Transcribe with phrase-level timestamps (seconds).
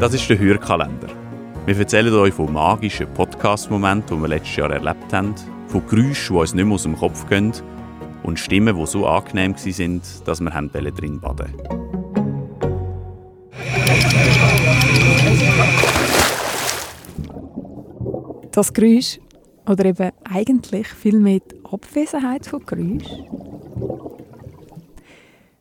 [0.00, 1.08] Das ist der Hörkalender.
[1.66, 5.34] Wir erzählen euch von magischen Podcast-Momenten, die wir letztes Jahr erlebt haben,
[5.66, 7.52] von Geräuschen, die uns nicht mehr aus dem Kopf gehen
[8.22, 11.52] und Stimmen, die so angenehm waren, dass wir drin baden
[18.52, 19.20] Das Geräusch,
[19.68, 23.04] oder eben eigentlich vielmehr die Abwesenheit von Geräusch,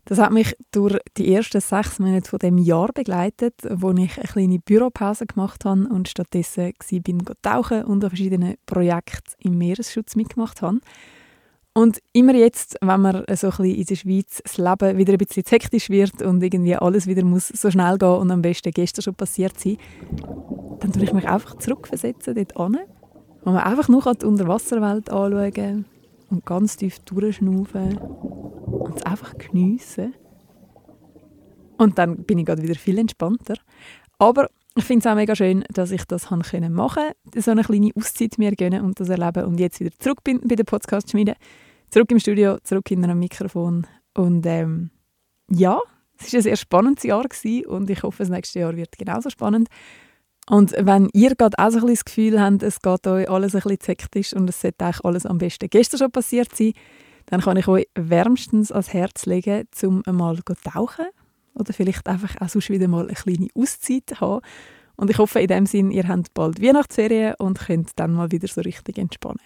[0.09, 4.27] das hat mich durch die ersten sechs Monate von dem Jahr begleitet, wo ich eine
[4.27, 6.73] kleine Büropause gemacht habe und stattdessen
[7.03, 10.79] bin tauchen und an verschiedenen Projekten im Meeresschutz mitgemacht habe.
[11.73, 15.19] Und immer jetzt, wenn man so ein bisschen in der Schweiz das Leben wieder ein
[15.19, 19.03] bisschen hektisch wird und irgendwie alles wieder muss so schnell gehen und am besten gestern
[19.03, 19.77] schon passiert sein,
[20.79, 22.79] dann tue ich mich einfach zurückversetzen dort an,
[23.43, 25.85] wo man einfach nur die Unterwasserwelt anschauen
[26.31, 27.99] und ganz tief durchschnaufen
[28.89, 30.13] und es einfach geniessen.
[31.77, 33.55] Und dann bin ich gerade wieder viel entspannter.
[34.17, 37.91] Aber ich finde es auch mega schön, dass ich das machen konnte, so eine kleine
[37.95, 41.35] Auszeit mir gönnen und das erleben und jetzt wieder zurück bin bei der Podcast-Schmiede,
[41.89, 44.91] zurück im Studio, zurück hinter einem Mikrofon und ähm,
[45.49, 45.79] ja,
[46.17, 47.25] es war ein sehr spannendes Jahr
[47.67, 49.69] und ich hoffe, das nächste Jahr wird genauso spannend.
[50.49, 53.55] Und wenn ihr gerade auch so ein bisschen das Gefühl habt, es geht euch alles
[53.55, 56.73] ein bisschen hektisch und es sollte eigentlich alles am besten gestern schon passiert sein,
[57.29, 61.05] dann kann ich euch wärmstens ans Herz legen, um einmal zu tauchen
[61.53, 64.41] oder vielleicht einfach auch sonst wieder mal eine kleine Auszeit haben.
[64.95, 68.47] Und ich hoffe in dem Sinn, ihr habt bald Weihnachtsferien und könnt dann mal wieder
[68.47, 69.39] so richtig entspannen.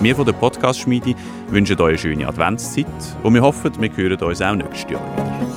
[0.00, 1.14] Wir von der Podcast-Schmiede
[1.48, 2.86] wünschen euch eine schöne Adventszeit
[3.24, 5.55] und wir hoffen, wir hören uns auch nächstes Jahr wieder.